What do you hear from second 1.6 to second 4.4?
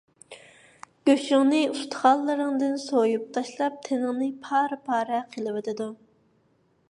ئۇستىخانلىرىڭدىن سويۇپ تاشلاپ، تېنىڭنى